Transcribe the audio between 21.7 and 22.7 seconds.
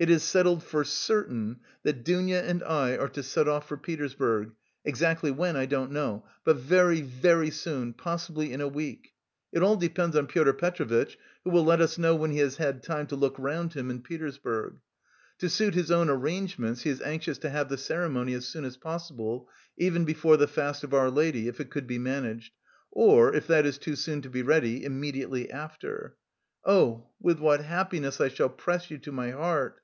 could be managed,